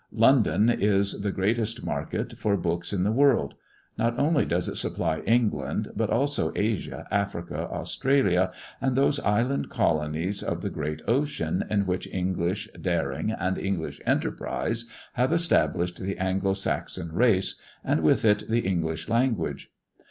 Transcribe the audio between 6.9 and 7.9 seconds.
Africa,